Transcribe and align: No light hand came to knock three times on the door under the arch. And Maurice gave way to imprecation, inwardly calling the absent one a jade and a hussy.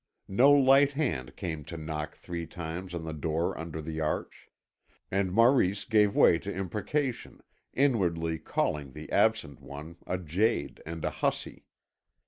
No 0.27 0.51
light 0.51 0.93
hand 0.93 1.35
came 1.35 1.63
to 1.65 1.77
knock 1.77 2.15
three 2.15 2.47
times 2.47 2.95
on 2.95 3.03
the 3.03 3.13
door 3.13 3.55
under 3.55 3.83
the 3.83 3.99
arch. 3.99 4.49
And 5.11 5.31
Maurice 5.31 5.85
gave 5.85 6.15
way 6.15 6.39
to 6.39 6.51
imprecation, 6.51 7.41
inwardly 7.71 8.39
calling 8.39 8.93
the 8.93 9.11
absent 9.11 9.61
one 9.61 9.97
a 10.07 10.17
jade 10.17 10.81
and 10.87 11.05
a 11.05 11.11
hussy. 11.11 11.67